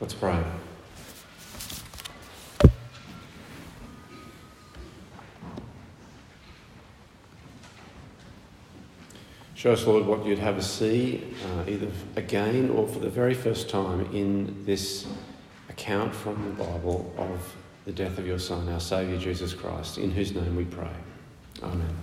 Let's 0.00 0.14
pray. 0.14 0.42
Show 9.58 9.72
us, 9.72 9.84
Lord, 9.88 10.06
what 10.06 10.24
you'd 10.24 10.38
have 10.38 10.56
us 10.56 10.70
see, 10.70 11.34
uh, 11.44 11.68
either 11.68 11.88
again 12.14 12.70
or 12.70 12.86
for 12.86 13.00
the 13.00 13.10
very 13.10 13.34
first 13.34 13.68
time 13.68 14.02
in 14.14 14.64
this 14.64 15.04
account 15.68 16.14
from 16.14 16.44
the 16.44 16.64
Bible 16.64 17.12
of 17.18 17.56
the 17.84 17.90
death 17.90 18.18
of 18.18 18.26
your 18.26 18.38
Son, 18.38 18.68
our 18.68 18.78
Saviour 18.78 19.18
Jesus 19.18 19.52
Christ, 19.52 19.98
in 19.98 20.12
whose 20.12 20.32
name 20.32 20.54
we 20.54 20.64
pray. 20.64 20.92
Amen. 21.60 21.96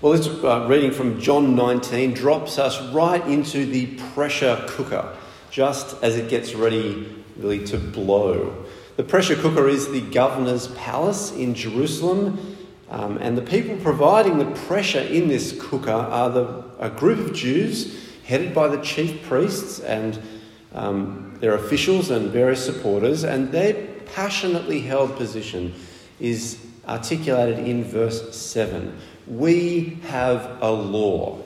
Well, 0.00 0.12
this 0.12 0.28
uh, 0.28 0.66
reading 0.68 0.92
from 0.92 1.20
John 1.20 1.56
19 1.56 2.12
drops 2.12 2.60
us 2.60 2.80
right 2.92 3.26
into 3.26 3.66
the 3.66 3.98
pressure 4.14 4.64
cooker, 4.68 5.12
just 5.56 5.96
as 6.02 6.18
it 6.18 6.28
gets 6.28 6.54
ready 6.54 7.24
really 7.38 7.64
to 7.64 7.78
blow. 7.78 8.62
The 8.96 9.02
pressure 9.02 9.36
cooker 9.36 9.66
is 9.70 9.90
the 9.90 10.02
governor's 10.02 10.68
palace 10.68 11.32
in 11.32 11.54
Jerusalem 11.54 12.58
um, 12.90 13.16
and 13.22 13.38
the 13.38 13.42
people 13.42 13.74
providing 13.78 14.36
the 14.36 14.50
pressure 14.66 15.00
in 15.00 15.28
this 15.28 15.56
cooker 15.58 15.90
are 15.90 16.28
the, 16.28 16.62
a 16.78 16.90
group 16.90 17.20
of 17.20 17.32
Jews 17.32 18.06
headed 18.26 18.54
by 18.54 18.68
the 18.68 18.82
chief 18.82 19.22
priests 19.22 19.80
and 19.80 20.20
um, 20.74 21.34
their 21.40 21.54
officials 21.54 22.10
and 22.10 22.30
various 22.30 22.62
supporters, 22.62 23.24
and 23.24 23.50
their 23.50 23.72
passionately 24.14 24.82
held 24.82 25.16
position 25.16 25.72
is 26.20 26.58
articulated 26.86 27.66
in 27.66 27.82
verse 27.82 28.36
7. 28.36 28.94
We 29.26 30.00
have 30.08 30.58
a 30.60 30.70
law, 30.70 31.38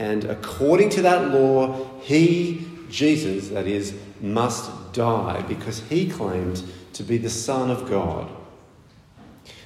and 0.00 0.24
according 0.24 0.90
to 0.90 1.02
that 1.02 1.30
law, 1.30 2.00
he, 2.00 2.71
Jesus, 2.92 3.48
that 3.48 3.66
is, 3.66 3.94
must 4.20 4.92
die 4.92 5.42
because 5.48 5.80
he 5.88 6.08
claimed 6.08 6.62
to 6.92 7.02
be 7.02 7.18
the 7.18 7.30
Son 7.30 7.70
of 7.70 7.88
God. 7.88 8.30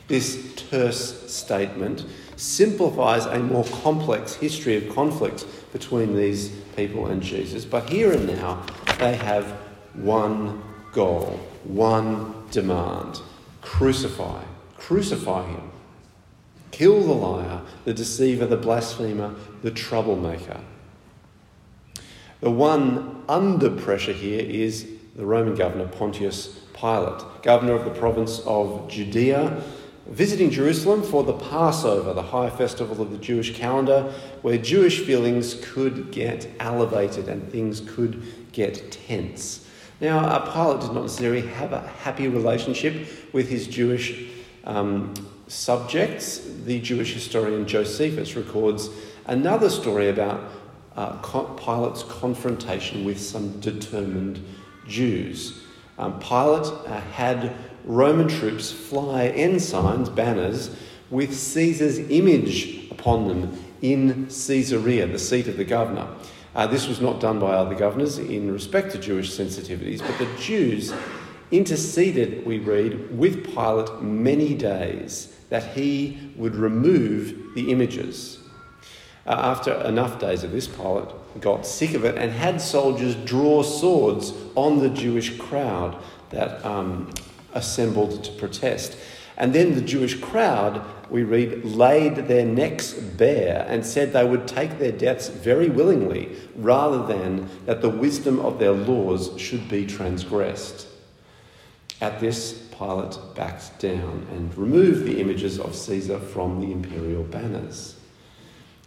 This 0.09 0.55
terse 0.55 1.31
statement 1.31 2.07
simplifies 2.37 3.27
a 3.27 3.39
more 3.41 3.65
complex 3.65 4.35
history 4.35 4.77
of 4.77 4.95
conflict 4.95 5.45
between 5.73 6.17
these 6.17 6.51
people 6.77 7.07
and 7.07 7.21
Jesus. 7.21 7.65
But 7.65 7.89
here 7.89 8.13
and 8.13 8.27
now, 8.27 8.65
they 8.99 9.17
have 9.17 9.47
one 9.95 10.63
goal, 10.93 11.41
one 11.65 12.47
demand 12.51 13.21
crucify, 13.67 14.43
crucify 14.79 15.45
him. 15.45 15.71
Kill 16.71 17.03
the 17.03 17.13
liar, 17.13 17.63
the 17.85 17.93
deceiver, 17.93 18.47
the 18.47 18.57
blasphemer, 18.57 19.35
the 19.63 19.71
troublemaker. 19.73 20.61
The 22.41 22.51
one 22.51 23.25
under 23.29 23.71
pressure 23.71 24.13
here 24.13 24.41
is 24.41 24.87
the 25.15 25.25
Roman 25.25 25.55
governor 25.55 25.89
Pontius 25.89 26.61
Pilate, 26.75 27.23
governor 27.43 27.73
of 27.73 27.85
the 27.85 27.99
province 27.99 28.41
of 28.41 28.89
Judea 28.89 29.63
visiting 30.09 30.51
Jerusalem 30.51 31.03
for 31.03 31.25
the 31.25 31.33
Passover, 31.33 32.13
the 32.13 32.23
high 32.23 32.51
festival 32.51 33.03
of 33.03 33.11
the 33.11 33.19
Jewish 33.19 33.57
calendar, 33.57 34.13
where 34.43 34.57
Jewish 34.59 35.01
feelings 35.01 35.55
could 35.63 36.13
get 36.13 36.49
elevated 36.61 37.29
and 37.29 37.51
things 37.51 37.81
could 37.81 38.23
get 38.53 38.93
tense. 38.93 39.67
Now, 40.01 40.21
uh, 40.21 40.53
Pilate 40.53 40.83
did 40.83 40.93
not 40.93 41.03
necessarily 41.03 41.47
have 41.47 41.73
a 41.73 41.81
happy 41.81 42.29
relationship 42.29 43.09
with 43.33 43.49
his 43.49 43.67
Jewish 43.67 44.29
um, 44.65 45.15
subjects. 45.49 46.41
The 46.65 46.81
Jewish 46.81 47.15
historian 47.15 47.67
Josephus 47.67 48.37
records 48.37 48.91
another 49.27 49.71
story 49.71 50.09
about 50.09 50.56
uh, 50.97 51.13
Pilate's 51.19 52.03
confrontation 52.05 53.05
with 53.05 53.21
some 53.21 53.61
determined 53.61 54.43
Jews. 54.89 55.63
Um, 55.99 56.19
Pilate 56.19 56.67
uh, 56.67 57.01
had 57.13 57.55
Roman 57.85 58.29
troops 58.29 58.73
fly 58.73 59.29
ensigns, 59.29 60.09
banners, 60.09 60.75
with 61.11 61.35
Caesar's 61.35 61.99
image 61.99 62.91
upon 62.91 63.29
them 63.29 63.65
in 63.83 64.27
Caesarea, 64.27 65.07
the 65.07 65.19
seat 65.19 65.47
of 65.49 65.57
the 65.57 65.65
governor. 65.65 66.09
Uh, 66.55 66.67
this 66.67 66.89
was 66.89 67.01
not 67.01 67.21
done 67.21 67.39
by 67.39 67.53
other 67.53 67.75
governors 67.75 68.19
in 68.19 68.51
respect 68.51 68.91
to 68.93 68.99
Jewish 68.99 69.31
sensitivities, 69.31 70.01
but 70.01 70.19
the 70.19 70.29
Jews 70.39 70.93
interceded, 71.51 72.45
we 72.47 72.59
read, 72.59 73.17
with 73.17 73.45
Pilate 73.45 74.03
many 74.03 74.55
days 74.55 75.37
that 75.51 75.75
he 75.75 76.33
would 76.37 76.57
remove 76.57 77.55
the 77.55 77.71
images. 77.71 78.39
Uh, 79.27 79.33
after 79.33 79.73
enough 79.85 80.21
days 80.21 80.45
of 80.45 80.53
this, 80.53 80.69
Pilate 80.69 81.09
got 81.41 81.67
sick 81.67 81.95
of 81.95 82.05
it 82.05 82.17
and 82.17 82.31
had 82.31 82.61
soldiers 82.61 83.17
draw 83.17 83.63
swords 83.63 84.33
on 84.55 84.79
the 84.79 84.89
Jewish 84.89 85.37
crowd 85.37 86.01
that 86.31 86.65
um, 86.65 87.13
assembled 87.53 88.23
to 88.25 88.33
protest. 88.33 88.97
And 89.37 89.53
then 89.53 89.75
the 89.75 89.81
Jewish 89.83 90.19
crowd, 90.19 90.83
we 91.11 91.23
read, 91.25 91.65
laid 91.65 92.29
their 92.29 92.47
necks 92.47 92.93
bare 92.95 93.67
and 93.69 93.85
said 93.85 94.13
they 94.13 94.25
would 94.25 94.47
take 94.47 94.79
their 94.79 94.93
deaths 94.93 95.29
very 95.29 95.69
willingly 95.69 96.37
rather 96.55 97.05
than 97.07 97.51
that 97.67 97.83
the 97.83 97.91
wisdom 97.91 98.39
of 98.41 98.59
their 98.59 98.73
laws 98.73 99.39
should 99.39 99.69
be 99.69 99.87
transgressed. 99.87 100.87
At 102.01 102.21
this, 102.21 102.53
Pilate 102.79 103.19
backed 103.35 103.79
down 103.79 104.27
and 104.31 104.57
removed 104.57 105.05
the 105.05 105.21
images 105.21 105.59
of 105.59 105.75
Caesar 105.75 106.19
from 106.19 106.61
the 106.61 106.71
imperial 106.71 107.25
banners. 107.25 107.96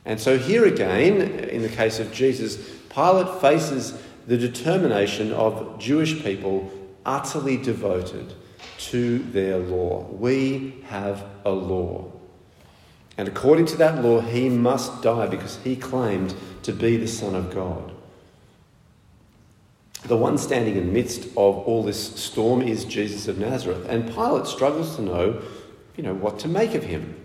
And 0.06 0.20
so, 0.20 0.38
here 0.38 0.66
again, 0.66 1.22
in 1.22 1.62
the 1.62 1.70
case 1.70 2.00
of 2.00 2.14
Jesus, 2.14 2.58
Pilate 2.90 3.42
faces 3.42 4.00
the 4.28 4.38
determination 4.38 5.32
of 5.34 5.80
Jewish 5.80 6.24
people 6.24 6.72
utterly 7.06 7.58
devoted 7.58 8.34
to 8.78 9.20
their 9.20 9.58
law. 9.58 10.04
We 10.12 10.84
have 10.88 11.26
a 11.46 11.52
law. 11.52 12.12
And 13.18 13.28
according 13.28 13.66
to 13.68 13.78
that 13.78 14.02
law, 14.02 14.22
he 14.22 14.48
must 14.48 15.02
die 15.02 15.28
because 15.28 15.58
he 15.64 15.76
claimed 15.76 16.34
to 16.64 16.72
be 16.72 16.96
the 16.96 17.08
Son 17.08 17.36
of 17.36 17.54
God. 17.54 17.92
The 20.04 20.16
one 20.16 20.38
standing 20.38 20.78
in 20.78 20.88
the 20.88 20.94
midst 20.94 21.26
of 21.26 21.36
all 21.36 21.84
this 21.84 22.16
storm 22.16 22.62
is 22.62 22.86
Jesus 22.86 23.28
of 23.28 23.38
Nazareth, 23.38 23.86
and 23.90 24.08
Pilate 24.14 24.48
struggles 24.48 24.96
to 24.96 25.02
know, 25.02 25.42
you 25.98 26.04
know, 26.04 26.14
what 26.14 26.40
to 26.40 26.48
make 26.48 26.74
of 26.74 26.84
him. 26.84 27.19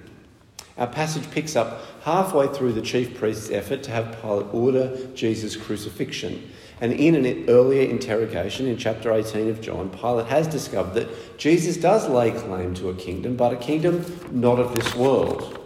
Our 0.76 0.88
passage 0.88 1.30
picks 1.30 1.54
up 1.54 1.82
halfway 2.02 2.48
through 2.48 2.72
the 2.72 2.82
chief 2.82 3.16
priest's 3.16 3.50
effort 3.50 3.84
to 3.84 3.92
have 3.92 4.20
Pilate 4.20 4.52
order 4.52 5.06
Jesus' 5.14 5.56
crucifixion. 5.56 6.50
And 6.80 6.92
in 6.92 7.14
an 7.14 7.48
earlier 7.48 7.88
interrogation 7.88 8.66
in 8.66 8.76
chapter 8.76 9.12
18 9.12 9.48
of 9.48 9.60
John, 9.60 9.90
Pilate 9.90 10.26
has 10.26 10.48
discovered 10.48 10.94
that 10.94 11.38
Jesus 11.38 11.76
does 11.76 12.08
lay 12.08 12.32
claim 12.32 12.74
to 12.74 12.88
a 12.88 12.94
kingdom, 12.94 13.36
but 13.36 13.52
a 13.52 13.56
kingdom 13.56 14.04
not 14.32 14.58
of 14.58 14.74
this 14.74 14.94
world. 14.96 15.60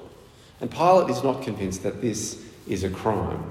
And 0.61 0.71
Pilate 0.71 1.09
is 1.09 1.23
not 1.23 1.43
convinced 1.43 1.83
that 1.85 2.03
this 2.03 2.45
is 2.67 2.85
a 2.85 2.91
crime. 2.91 3.51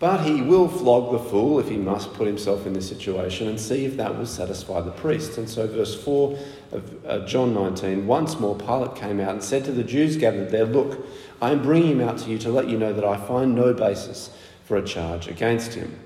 But 0.00 0.24
he 0.24 0.40
will 0.40 0.66
flog 0.66 1.12
the 1.12 1.18
fool 1.18 1.60
if 1.60 1.68
he 1.68 1.76
must 1.76 2.14
put 2.14 2.26
himself 2.26 2.66
in 2.66 2.72
this 2.72 2.88
situation 2.88 3.46
and 3.46 3.60
see 3.60 3.84
if 3.84 3.96
that 3.98 4.16
will 4.16 4.26
satisfy 4.26 4.80
the 4.80 4.90
priests. 4.90 5.36
And 5.36 5.48
so, 5.48 5.66
verse 5.68 5.94
4 6.02 6.38
of 6.72 7.06
uh, 7.06 7.26
John 7.26 7.54
19 7.54 8.06
once 8.06 8.40
more 8.40 8.56
Pilate 8.56 8.96
came 8.96 9.20
out 9.20 9.30
and 9.30 9.44
said 9.44 9.64
to 9.66 9.72
the 9.72 9.84
Jews 9.84 10.16
gathered 10.16 10.50
there, 10.50 10.64
Look, 10.64 11.06
I 11.40 11.52
am 11.52 11.62
bringing 11.62 11.92
him 11.92 12.00
out 12.00 12.18
to 12.18 12.30
you 12.30 12.38
to 12.38 12.50
let 12.50 12.68
you 12.68 12.78
know 12.78 12.92
that 12.92 13.04
I 13.04 13.18
find 13.18 13.54
no 13.54 13.74
basis 13.74 14.34
for 14.64 14.78
a 14.78 14.82
charge 14.82 15.28
against 15.28 15.74
him 15.74 16.00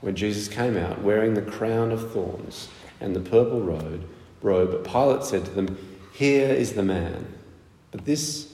when 0.00 0.14
Jesus 0.14 0.48
came 0.48 0.76
out 0.76 1.02
wearing 1.02 1.34
the 1.34 1.42
crown 1.42 1.90
of 1.90 2.12
thorns 2.12 2.68
and 3.00 3.14
the 3.14 3.20
purple 3.20 3.60
robe, 3.60 4.08
robe, 4.42 4.84
Pilate 4.84 5.24
said 5.24 5.44
to 5.44 5.50
them, 5.50 5.76
Here 6.12 6.48
is 6.48 6.74
the 6.74 6.82
man. 6.82 7.26
But 7.90 8.04
this, 8.04 8.52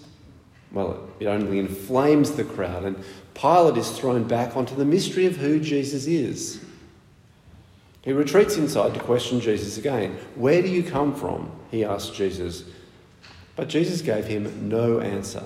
well, 0.72 1.08
it 1.20 1.26
only 1.26 1.58
inflames 1.58 2.32
the 2.32 2.44
crowd, 2.44 2.84
and 2.84 3.02
Pilate 3.34 3.76
is 3.76 3.90
thrown 3.98 4.24
back 4.24 4.56
onto 4.56 4.74
the 4.74 4.84
mystery 4.84 5.26
of 5.26 5.36
who 5.36 5.60
Jesus 5.60 6.06
is. 6.06 6.64
He 8.02 8.12
retreats 8.12 8.56
inside 8.56 8.94
to 8.94 9.00
question 9.00 9.40
Jesus 9.40 9.78
again. 9.78 10.16
Where 10.34 10.62
do 10.62 10.68
you 10.68 10.82
come 10.82 11.14
from? 11.14 11.50
He 11.70 11.84
asked 11.84 12.14
Jesus. 12.14 12.64
But 13.56 13.68
Jesus 13.68 14.02
gave 14.02 14.26
him 14.26 14.68
no 14.68 15.00
answer. 15.00 15.42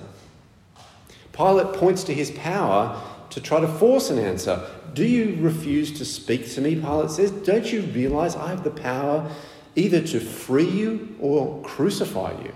Pilate 1.31 1.73
points 1.73 2.03
to 2.03 2.13
his 2.13 2.31
power 2.31 3.01
to 3.29 3.39
try 3.39 3.61
to 3.61 3.67
force 3.67 4.09
an 4.09 4.19
answer. 4.19 4.61
Do 4.93 5.05
you 5.05 5.37
refuse 5.39 5.97
to 5.99 6.05
speak 6.05 6.49
to 6.51 6.61
me? 6.61 6.75
Pilate 6.75 7.11
says. 7.11 7.31
Don't 7.31 7.71
you 7.71 7.81
realize 7.81 8.35
I 8.35 8.49
have 8.49 8.63
the 8.63 8.71
power 8.71 9.29
either 9.75 10.01
to 10.01 10.19
free 10.19 10.69
you 10.69 11.15
or 11.21 11.61
crucify 11.61 12.31
you? 12.43 12.53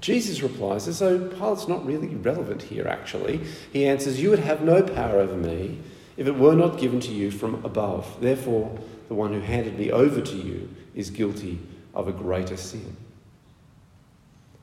Jesus 0.00 0.42
replies 0.42 0.88
as 0.88 0.98
though 0.98 1.28
Pilate's 1.28 1.68
not 1.68 1.84
really 1.84 2.08
relevant 2.08 2.62
here, 2.62 2.88
actually. 2.88 3.40
He 3.72 3.86
answers, 3.86 4.20
You 4.20 4.30
would 4.30 4.38
have 4.38 4.62
no 4.62 4.82
power 4.82 5.18
over 5.18 5.36
me 5.36 5.78
if 6.16 6.26
it 6.26 6.36
were 6.36 6.54
not 6.54 6.78
given 6.78 7.00
to 7.00 7.12
you 7.12 7.30
from 7.30 7.64
above. 7.64 8.20
Therefore, 8.20 8.78
the 9.08 9.14
one 9.14 9.32
who 9.32 9.40
handed 9.40 9.78
me 9.78 9.90
over 9.90 10.20
to 10.20 10.36
you 10.36 10.68
is 10.94 11.10
guilty 11.10 11.58
of 11.94 12.08
a 12.08 12.12
greater 12.12 12.56
sin. 12.56 12.96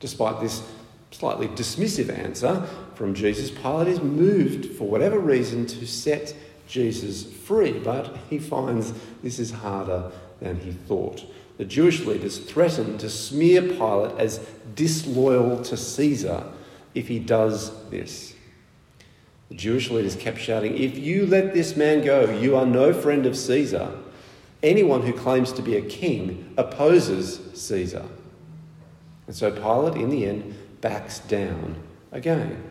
Despite 0.00 0.40
this 0.40 0.62
slightly 1.10 1.48
dismissive 1.48 2.16
answer 2.16 2.66
from 2.94 3.14
Jesus, 3.14 3.50
Pilate 3.50 3.88
is 3.88 4.02
moved, 4.02 4.76
for 4.76 4.88
whatever 4.88 5.18
reason, 5.18 5.66
to 5.66 5.86
set 5.86 6.34
Jesus 6.66 7.24
free, 7.24 7.78
but 7.78 8.16
he 8.28 8.38
finds 8.38 8.92
this 9.22 9.38
is 9.38 9.50
harder 9.50 10.10
than 10.40 10.60
he 10.60 10.72
thought. 10.72 11.24
The 11.58 11.64
Jewish 11.64 12.04
leaders 12.06 12.38
threaten 12.38 12.98
to 12.98 13.10
smear 13.10 13.60
Pilate 13.60 14.16
as 14.16 14.38
disloyal 14.74 15.62
to 15.64 15.76
Caesar 15.76 16.44
if 16.94 17.08
he 17.08 17.18
does 17.18 17.88
this. 17.90 18.34
The 19.48 19.56
Jewish 19.56 19.90
leaders 19.90 20.14
kept 20.14 20.38
shouting, 20.38 20.78
If 20.78 20.96
you 20.96 21.26
let 21.26 21.54
this 21.54 21.76
man 21.76 22.04
go, 22.04 22.30
you 22.30 22.56
are 22.56 22.66
no 22.66 22.92
friend 22.92 23.26
of 23.26 23.36
Caesar. 23.36 23.90
Anyone 24.62 25.02
who 25.02 25.12
claims 25.12 25.52
to 25.52 25.62
be 25.62 25.76
a 25.76 25.82
king 25.82 26.54
opposes 26.56 27.40
Caesar. 27.60 28.04
And 29.26 29.34
so 29.34 29.50
Pilate, 29.50 30.00
in 30.00 30.10
the 30.10 30.26
end, 30.26 30.54
backs 30.80 31.18
down 31.20 31.76
again 32.12 32.62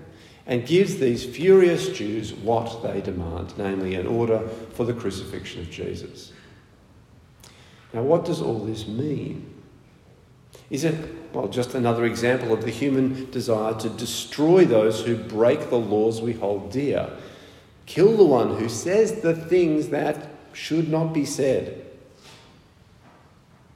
and 0.45 0.66
gives 0.66 0.98
these 0.98 1.25
furious 1.25 1.89
Jews 1.89 2.34
what 2.34 2.81
they 2.81 3.01
demand, 3.01 3.54
namely 3.57 3.95
an 3.95 4.07
order 4.07 4.48
for 4.74 4.86
the 4.86 4.94
crucifixion 4.94 5.62
of 5.62 5.69
Jesus. 5.69 6.31
Now, 7.98 8.04
what 8.04 8.26
does 8.26 8.44
all 8.44 8.60
this 8.60 8.88
mean? 8.88 9.52
Is 10.70 10.84
it, 10.84 10.94
well, 11.34 11.48
just 11.48 11.74
another 11.74 12.06
example 12.06 12.54
of 12.54 12.64
the 12.64 12.70
human 12.70 13.28
desire 13.32 13.74
to 13.74 13.90
destroy 13.90 14.66
those 14.66 15.04
who 15.04 15.16
break 15.16 15.72
the 15.72 15.80
laws 15.80 16.22
we 16.22 16.34
hold 16.34 16.72
dear? 16.72 17.10
Kill 17.88 18.16
the 18.16 18.24
one 18.24 18.58
who 18.58 18.70
says 18.70 19.22
the 19.22 19.36
things 19.36 19.90
that 19.90 20.30
should 20.54 20.90
not 20.90 21.12
be 21.12 21.26
said. 21.26 21.88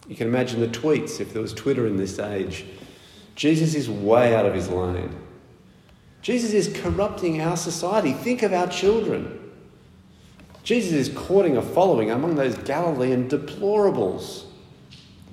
You 0.07 0.15
can 0.15 0.27
imagine 0.27 0.59
the 0.59 0.67
tweets 0.67 1.19
if 1.19 1.33
there 1.33 1.41
was 1.41 1.55
Twitter 1.55 1.87
in 1.87 1.97
this 1.97 2.19
age. 2.19 2.65
Jesus 3.33 3.73
is 3.73 3.89
way 3.89 4.35
out 4.35 4.45
of 4.45 4.53
his 4.53 4.69
lane. 4.69 5.19
Jesus 6.21 6.53
is 6.53 6.79
corrupting 6.79 7.41
our 7.41 7.57
society. 7.57 8.13
Think 8.13 8.43
of 8.43 8.53
our 8.53 8.67
children. 8.67 9.40
Jesus 10.63 10.93
is 10.93 11.09
courting 11.09 11.57
a 11.57 11.61
following 11.61 12.11
among 12.11 12.35
those 12.35 12.55
Galilean 12.55 13.27
deplorables. 13.27 14.45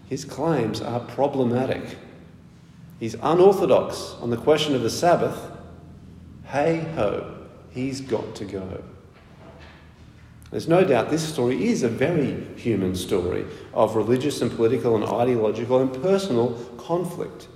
His 0.08 0.24
claims 0.24 0.80
are 0.80 1.00
problematic. 1.00 1.98
He's 2.98 3.14
unorthodox 3.22 4.16
on 4.20 4.30
the 4.30 4.36
question 4.36 4.74
of 4.74 4.82
the 4.82 4.90
Sabbath. 4.90 5.38
Hey 6.46 6.80
ho, 6.94 7.46
he's 7.70 8.00
got 8.00 8.34
to 8.36 8.44
go. 8.44 8.82
There's 10.50 10.66
no 10.66 10.82
doubt 10.82 11.10
this 11.10 11.28
story 11.28 11.68
is 11.68 11.82
a 11.82 11.90
very 11.90 12.42
human 12.56 12.94
story 12.94 13.44
of 13.74 13.96
religious 13.96 14.40
and 14.40 14.50
political 14.50 14.96
and 14.96 15.04
ideological 15.04 15.78
and 15.80 16.02
personal 16.02 16.54
conflict. 16.78 17.48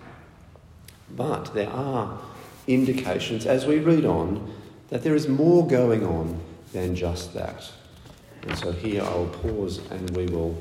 But 1.17 1.55
there 1.55 1.71
are 1.71 2.21
indications 2.67 3.47
as 3.47 3.65
we 3.65 3.79
read 3.79 4.05
on 4.05 4.55
that 4.91 5.03
there 5.03 5.15
is 5.15 5.27
more 5.27 5.67
going 5.67 6.05
on 6.05 6.39
than 6.73 6.95
just 6.95 7.35
that. 7.35 7.71
And 8.43 8.59
so 8.59 8.73
here 8.73 9.03
I'll 9.03 9.27
pause 9.27 9.79
and 9.91 10.11
we 10.17 10.27
will 10.27 10.61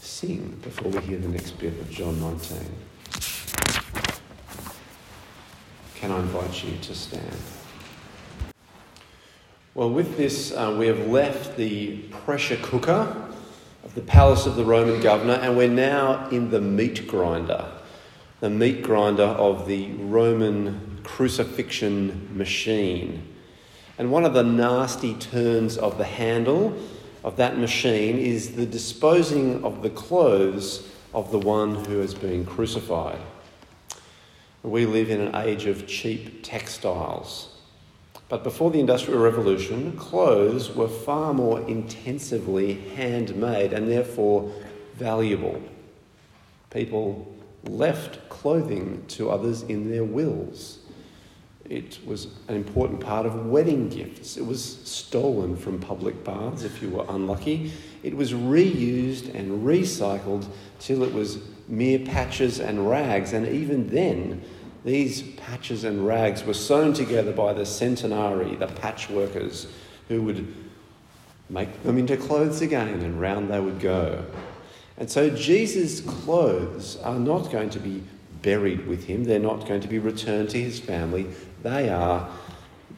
sing 0.00 0.58
before 0.62 0.90
we 0.90 1.00
hear 1.00 1.18
the 1.18 1.28
next 1.28 1.52
bit 1.52 1.78
of 1.78 1.90
John 1.90 2.20
19. 2.20 2.58
Can 5.94 6.10
I 6.10 6.18
invite 6.18 6.64
you 6.64 6.76
to 6.78 6.94
stand? 6.94 7.36
Well, 9.74 9.90
with 9.90 10.16
this, 10.16 10.52
uh, 10.52 10.74
we 10.78 10.86
have 10.88 11.06
left 11.06 11.56
the 11.56 11.98
pressure 12.24 12.58
cooker 12.60 13.16
of 13.84 13.94
the 13.94 14.00
palace 14.00 14.46
of 14.46 14.56
the 14.56 14.64
Roman 14.64 15.00
governor 15.00 15.34
and 15.34 15.56
we're 15.56 15.68
now 15.68 16.28
in 16.30 16.50
the 16.50 16.60
meat 16.60 17.06
grinder, 17.06 17.70
the 18.40 18.50
meat 18.50 18.82
grinder 18.82 19.22
of 19.22 19.66
the 19.68 19.92
Roman 19.92 21.00
crucifixion 21.04 22.36
machine. 22.36 23.31
And 24.02 24.10
one 24.10 24.24
of 24.24 24.34
the 24.34 24.42
nasty 24.42 25.14
turns 25.14 25.78
of 25.78 25.96
the 25.96 26.02
handle 26.02 26.76
of 27.22 27.36
that 27.36 27.56
machine 27.56 28.18
is 28.18 28.56
the 28.56 28.66
disposing 28.66 29.62
of 29.62 29.80
the 29.80 29.90
clothes 29.90 30.90
of 31.14 31.30
the 31.30 31.38
one 31.38 31.76
who 31.84 32.00
has 32.00 32.12
been 32.12 32.44
crucified. 32.44 33.20
We 34.64 34.86
live 34.86 35.08
in 35.08 35.20
an 35.20 35.36
age 35.36 35.66
of 35.66 35.86
cheap 35.86 36.42
textiles. 36.42 37.56
But 38.28 38.42
before 38.42 38.72
the 38.72 38.80
Industrial 38.80 39.20
Revolution, 39.20 39.96
clothes 39.96 40.74
were 40.74 40.88
far 40.88 41.32
more 41.32 41.60
intensively 41.60 42.80
handmade 42.96 43.72
and 43.72 43.88
therefore 43.88 44.52
valuable. 44.96 45.62
People 46.70 47.32
left 47.62 48.28
clothing 48.28 49.04
to 49.10 49.30
others 49.30 49.62
in 49.62 49.92
their 49.92 50.02
wills. 50.02 50.80
It 51.72 52.00
was 52.04 52.26
an 52.48 52.54
important 52.54 53.00
part 53.00 53.24
of 53.24 53.46
wedding 53.46 53.88
gifts. 53.88 54.36
It 54.36 54.44
was 54.44 54.62
stolen 54.62 55.56
from 55.56 55.80
public 55.80 56.22
baths 56.22 56.64
if 56.64 56.82
you 56.82 56.90
were 56.90 57.06
unlucky. 57.08 57.72
It 58.02 58.14
was 58.14 58.34
reused 58.34 59.34
and 59.34 59.64
recycled 59.64 60.44
till 60.80 61.02
it 61.02 61.14
was 61.14 61.38
mere 61.68 62.00
patches 62.00 62.60
and 62.60 62.90
rags. 62.90 63.32
And 63.32 63.48
even 63.48 63.88
then, 63.88 64.42
these 64.84 65.22
patches 65.38 65.84
and 65.84 66.06
rags 66.06 66.44
were 66.44 66.52
sewn 66.52 66.92
together 66.92 67.32
by 67.32 67.54
the 67.54 67.62
centonarii, 67.62 68.58
the 68.58 68.66
patchworkers, 68.66 69.66
who 70.08 70.20
would 70.24 70.54
make 71.48 71.82
them 71.84 71.96
into 71.96 72.18
clothes 72.18 72.60
again, 72.60 72.88
and 72.88 73.18
round 73.18 73.50
they 73.50 73.60
would 73.60 73.80
go. 73.80 74.26
And 74.98 75.10
so 75.10 75.30
Jesus' 75.30 76.02
clothes 76.02 76.98
are 76.98 77.18
not 77.18 77.50
going 77.50 77.70
to 77.70 77.80
be 77.80 78.02
buried 78.42 78.86
with 78.86 79.04
him, 79.04 79.24
they're 79.24 79.38
not 79.38 79.66
going 79.66 79.80
to 79.80 79.88
be 79.88 79.98
returned 79.98 80.50
to 80.50 80.60
his 80.60 80.78
family. 80.80 81.26
They 81.62 81.88
are 81.88 82.28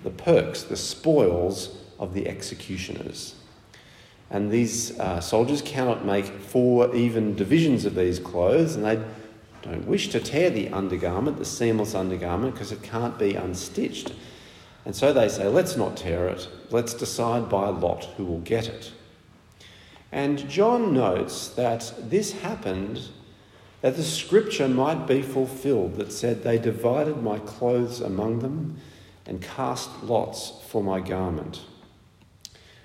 the 0.03 0.11
perks, 0.11 0.63
the 0.63 0.77
spoils 0.77 1.77
of 1.99 2.15
the 2.15 2.27
executioners. 2.27 3.35
And 4.31 4.51
these 4.51 4.99
uh, 4.99 5.21
soldiers 5.21 5.63
cannot 5.63 6.05
make 6.05 6.25
four 6.25 6.95
even 6.95 7.37
divisions 7.37 7.85
of 7.85 7.95
these 7.95 8.19
clothes, 8.19 8.75
and 8.75 8.85
they 8.85 9.03
don't 9.63 9.87
wish 9.87 10.09
to 10.09 10.21
tear 10.21 10.51
the 10.51 10.69
undergarment, 10.71 11.39
the 11.39 11.45
seamless 11.45 11.95
undergarment, 11.95 12.55
because 12.55 12.73
it 12.73 12.83
can't 12.83 13.19
be 13.19 13.35
unstitched. 13.35 14.13
And 14.85 14.95
so 14.95 15.13
they 15.13 15.29
say, 15.29 15.47
let's 15.47 15.77
not 15.77 15.97
tear 15.97 16.29
it, 16.29 16.49
let's 16.71 16.95
decide 16.95 17.49
by 17.49 17.69
lot 17.69 18.05
who 18.17 18.25
will 18.25 18.41
get 18.41 18.69
it. 18.69 18.93
And 20.13 20.49
John 20.49 20.93
notes 20.93 21.49
that 21.49 21.93
this 21.99 22.33
happened 22.33 23.09
that 23.85 23.97
the 23.97 24.03
scripture 24.03 24.67
might 24.67 25.07
be 25.07 25.21
fulfilled 25.21 25.97
that 25.97 26.11
said, 26.11 26.43
They 26.43 26.57
divided 26.57 27.23
my 27.23 27.39
clothes 27.41 28.01
among 28.01 28.39
them 28.39 28.79
and 29.27 29.43
cast 29.43 29.91
lots 30.03 30.55
for 30.69 30.83
my 30.83 31.01
garment. 31.01 31.61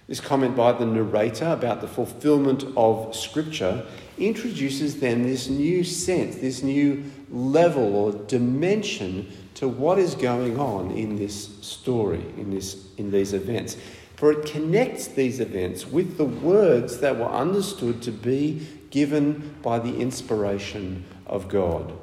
This 0.10 0.20
comment 0.20 0.58
by 0.58 0.74
the 0.74 0.86
narrator 0.86 1.46
about 1.46 1.80
the 1.80 1.88
fulfillment 1.88 2.66
of 2.76 3.16
scripture 3.16 3.86
introduces 4.18 5.00
then 5.00 5.24
this 5.24 5.48
new 5.48 5.86
sense, 5.86 6.36
this 6.36 6.64
new 6.64 7.06
level 7.32 7.96
or 7.96 8.12
dimension 8.12 9.32
to 9.54 9.70
what 9.70 10.00
is 10.00 10.16
going 10.16 10.60
on 10.60 10.92
in 10.92 11.16
this 11.16 11.62
story, 11.62 12.26
in, 12.36 12.52
this, 12.52 12.88
in 12.98 13.10
these 13.10 13.32
events. 13.32 13.78
For 14.20 14.34
it 14.34 14.46
connects 14.46 15.08
these 15.08 15.40
events 15.40 15.88
with 15.88 16.18
the 16.18 16.26
words 16.26 17.00
that 17.00 17.18
were 17.18 17.30
understood 17.30 18.02
to 18.02 18.12
be 18.12 18.68
given 18.90 19.56
by 19.62 19.80
the 19.80 19.96
inspiration 19.96 21.06
of 21.26 21.48
God. 21.48 21.94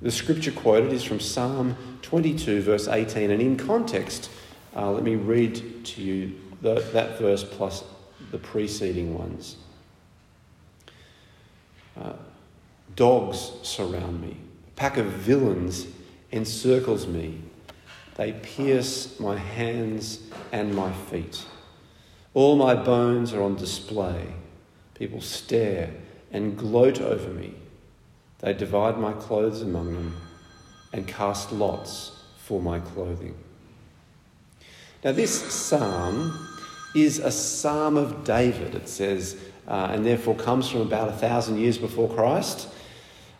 The 0.00 0.10
scripture 0.10 0.50
quoted 0.50 0.94
is 0.94 1.04
from 1.04 1.20
Psalm 1.20 1.76
22, 2.00 2.62
verse 2.62 2.88
18, 2.88 3.30
and 3.30 3.42
in 3.42 3.58
context, 3.58 4.30
uh, 4.74 4.90
let 4.92 5.02
me 5.02 5.16
read 5.16 5.84
to 5.84 6.00
you 6.00 6.40
the, 6.62 6.76
that 6.94 7.18
verse 7.18 7.44
plus 7.44 7.84
the 8.30 8.38
preceding 8.38 9.12
ones. 9.12 9.56
Uh, 12.00 12.14
dogs 12.96 13.52
surround 13.62 14.22
me, 14.22 14.38
a 14.68 14.70
pack 14.70 14.96
of 14.96 15.04
villains 15.04 15.86
encircles 16.32 17.06
me. 17.06 17.42
They 18.16 18.32
pierce 18.32 19.18
my 19.18 19.36
hands 19.36 20.20
and 20.52 20.74
my 20.74 20.92
feet. 20.92 21.44
All 22.34 22.56
my 22.56 22.74
bones 22.74 23.32
are 23.32 23.42
on 23.42 23.56
display. 23.56 24.26
People 24.94 25.20
stare 25.20 25.90
and 26.30 26.56
gloat 26.56 27.00
over 27.00 27.30
me. 27.30 27.54
They 28.40 28.52
divide 28.52 28.98
my 28.98 29.12
clothes 29.12 29.62
among 29.62 29.94
them 29.94 30.16
and 30.92 31.06
cast 31.06 31.52
lots 31.52 32.12
for 32.38 32.60
my 32.60 32.80
clothing. 32.80 33.34
Now, 35.04 35.12
this 35.12 35.32
psalm 35.52 36.48
is 36.94 37.18
a 37.18 37.30
psalm 37.30 37.96
of 37.96 38.24
David, 38.24 38.74
it 38.74 38.88
says, 38.88 39.36
uh, 39.66 39.88
and 39.90 40.04
therefore 40.04 40.34
comes 40.34 40.68
from 40.68 40.82
about 40.82 41.08
a 41.08 41.12
thousand 41.12 41.58
years 41.58 41.78
before 41.78 42.08
Christ. 42.08 42.68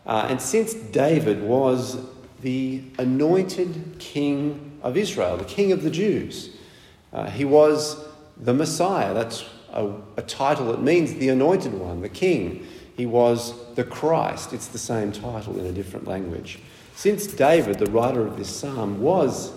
Uh, 0.06 0.26
and 0.28 0.40
since 0.40 0.74
David 0.74 1.42
was 1.42 1.98
the 2.42 2.82
anointed 2.98 3.96
king 3.98 4.78
of 4.82 4.96
Israel, 4.96 5.36
the 5.36 5.44
king 5.44 5.72
of 5.72 5.82
the 5.82 5.90
Jews, 5.90 6.50
uh, 7.12 7.30
he 7.30 7.44
was 7.44 8.04
the 8.36 8.52
Messiah. 8.52 9.14
That's 9.14 9.44
a, 9.72 9.92
a 10.16 10.22
title 10.22 10.66
that 10.66 10.82
means 10.82 11.14
the 11.14 11.28
anointed 11.28 11.74
one, 11.74 12.02
the 12.02 12.08
king. 12.08 12.66
He 12.96 13.06
was 13.06 13.54
the 13.74 13.84
Christ. 13.84 14.52
It's 14.52 14.66
the 14.66 14.78
same 14.78 15.12
title 15.12 15.58
in 15.58 15.66
a 15.66 15.72
different 15.72 16.06
language. 16.06 16.58
Since 16.94 17.26
David, 17.28 17.78
the 17.78 17.90
writer 17.90 18.26
of 18.26 18.36
this 18.36 18.54
psalm, 18.54 19.00
was 19.00 19.52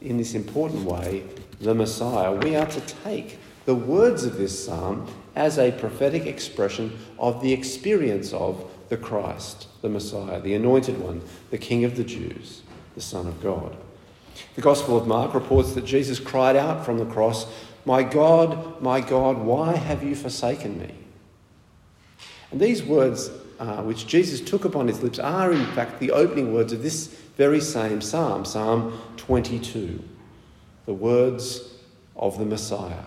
in 0.00 0.16
this 0.16 0.34
important 0.34 0.84
way 0.84 1.24
the 1.60 1.74
Messiah, 1.74 2.32
we 2.32 2.54
are 2.56 2.66
to 2.66 2.80
take 2.80 3.38
the 3.64 3.74
words 3.74 4.24
of 4.24 4.38
this 4.38 4.64
psalm 4.64 5.06
as 5.34 5.58
a 5.58 5.72
prophetic 5.72 6.26
expression 6.26 6.96
of 7.18 7.42
the 7.42 7.52
experience 7.52 8.32
of 8.32 8.70
the 8.88 8.96
Christ, 8.96 9.66
the 9.82 9.88
Messiah, 9.88 10.40
the 10.40 10.54
Anointed 10.54 10.98
One, 10.98 11.22
the 11.50 11.58
King 11.58 11.84
of 11.84 11.96
the 11.96 12.04
Jews, 12.04 12.62
the 12.94 13.00
Son 13.00 13.26
of 13.26 13.42
God. 13.42 13.76
The 14.54 14.62
Gospel 14.62 14.96
of 14.96 15.06
Mark 15.06 15.34
reports 15.34 15.72
that 15.72 15.84
Jesus 15.84 16.20
cried 16.20 16.56
out 16.56 16.84
from 16.84 16.98
the 16.98 17.06
cross, 17.06 17.46
My 17.84 18.02
God, 18.02 18.80
my 18.80 19.00
God, 19.00 19.38
why 19.38 19.76
have 19.76 20.02
you 20.02 20.14
forsaken 20.14 20.78
me? 20.78 20.94
And 22.50 22.60
these 22.60 22.82
words, 22.82 23.30
uh, 23.58 23.82
which 23.82 24.06
Jesus 24.06 24.40
took 24.40 24.64
upon 24.64 24.88
his 24.88 25.02
lips, 25.02 25.18
are 25.18 25.52
in 25.52 25.66
fact 25.66 26.00
the 26.00 26.12
opening 26.12 26.52
words 26.52 26.72
of 26.72 26.82
this 26.82 27.08
very 27.36 27.60
same 27.60 28.00
psalm, 28.00 28.44
Psalm 28.44 29.00
22, 29.16 30.02
the 30.86 30.94
words 30.94 31.74
of 32.16 32.38
the 32.38 32.44
Messiah. 32.44 33.04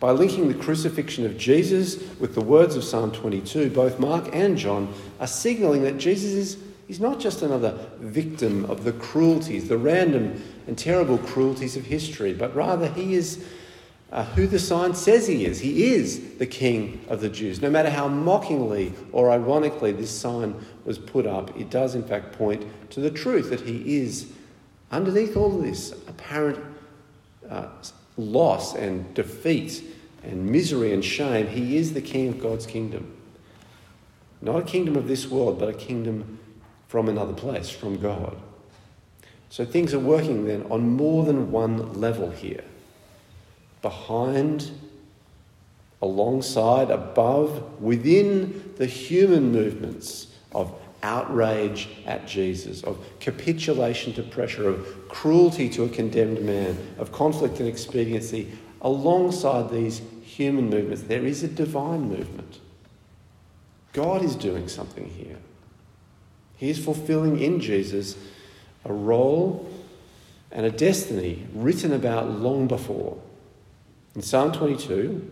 By 0.00 0.12
linking 0.12 0.48
the 0.48 0.54
crucifixion 0.54 1.26
of 1.26 1.36
Jesus 1.36 2.02
with 2.18 2.34
the 2.34 2.40
words 2.40 2.74
of 2.74 2.82
Psalm 2.82 3.12
22, 3.12 3.68
both 3.70 4.00
Mark 4.00 4.30
and 4.32 4.56
John 4.56 4.92
are 5.20 5.26
signalling 5.26 5.82
that 5.82 5.98
Jesus 5.98 6.32
is 6.32 6.58
he's 6.88 6.98
not 6.98 7.20
just 7.20 7.42
another 7.42 7.78
victim 8.00 8.64
of 8.64 8.82
the 8.82 8.92
cruelties, 8.94 9.68
the 9.68 9.78
random 9.78 10.42
and 10.66 10.76
terrible 10.76 11.18
cruelties 11.18 11.76
of 11.76 11.84
history, 11.84 12.32
but 12.32 12.52
rather 12.56 12.88
he 12.88 13.14
is 13.14 13.44
uh, 14.10 14.24
who 14.24 14.46
the 14.46 14.58
sign 14.58 14.94
says 14.94 15.28
he 15.28 15.44
is. 15.44 15.60
He 15.60 15.92
is 15.92 16.38
the 16.38 16.46
King 16.46 17.04
of 17.08 17.20
the 17.20 17.28
Jews. 17.28 17.60
No 17.62 17.70
matter 17.70 17.90
how 17.90 18.08
mockingly 18.08 18.92
or 19.12 19.30
ironically 19.30 19.92
this 19.92 20.10
sign 20.10 20.54
was 20.84 20.98
put 20.98 21.26
up, 21.26 21.56
it 21.56 21.70
does 21.70 21.94
in 21.94 22.02
fact 22.02 22.32
point 22.32 22.64
to 22.90 23.00
the 23.00 23.10
truth 23.10 23.50
that 23.50 23.60
he 23.60 23.98
is, 23.98 24.32
underneath 24.90 25.36
all 25.36 25.54
of 25.54 25.62
this 25.62 25.92
apparent 26.08 26.58
uh, 27.48 27.68
loss 28.20 28.74
and 28.74 29.12
defeat 29.14 29.82
and 30.22 30.46
misery 30.46 30.92
and 30.92 31.04
shame, 31.04 31.46
he 31.48 31.76
is 31.76 31.94
the 31.94 32.02
king 32.02 32.28
of 32.28 32.40
God's 32.40 32.66
kingdom. 32.66 33.16
Not 34.42 34.60
a 34.60 34.62
kingdom 34.62 34.96
of 34.96 35.08
this 35.08 35.26
world, 35.26 35.58
but 35.58 35.68
a 35.68 35.74
kingdom 35.74 36.38
from 36.88 37.08
another 37.08 37.32
place, 37.32 37.70
from 37.70 37.98
God. 38.00 38.36
So 39.50 39.64
things 39.64 39.92
are 39.92 39.98
working 39.98 40.46
then 40.46 40.64
on 40.70 40.96
more 40.96 41.24
than 41.24 41.50
one 41.50 42.00
level 42.00 42.30
here. 42.30 42.64
Behind, 43.82 44.70
alongside, 46.00 46.90
above, 46.90 47.80
within 47.80 48.72
the 48.76 48.86
human 48.86 49.52
movements 49.52 50.28
of 50.52 50.72
outrage 51.02 51.88
at 52.06 52.26
Jesus, 52.26 52.82
of 52.82 52.98
capitulation 53.20 54.12
to 54.14 54.22
pressure, 54.22 54.68
of 54.68 55.08
cruelty 55.08 55.68
to 55.70 55.84
a 55.84 55.88
condemned 55.88 56.42
man, 56.42 56.76
of 56.98 57.12
conflict 57.12 57.58
and 57.60 57.68
expediency, 57.68 58.50
alongside 58.82 59.70
these 59.70 60.02
human 60.22 60.70
movements, 60.70 61.02
there 61.02 61.24
is 61.24 61.42
a 61.42 61.48
divine 61.48 62.08
movement. 62.08 62.60
God 63.92 64.22
is 64.22 64.36
doing 64.36 64.68
something 64.68 65.08
here. 65.08 65.38
He 66.56 66.70
is 66.70 66.82
fulfilling 66.82 67.40
in 67.40 67.60
Jesus 67.60 68.16
a 68.84 68.92
role 68.92 69.70
and 70.52 70.66
a 70.66 70.70
destiny 70.70 71.46
written 71.54 71.92
about 71.92 72.30
long 72.30 72.66
before. 72.66 73.18
In 74.14 74.22
Psalm 74.22 74.52
22, 74.52 75.30